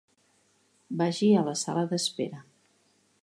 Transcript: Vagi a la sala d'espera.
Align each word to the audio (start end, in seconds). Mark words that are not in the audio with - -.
Vagi 1.01 1.29
a 1.41 1.45
la 1.49 1.53
sala 1.65 1.85
d'espera. 1.93 2.43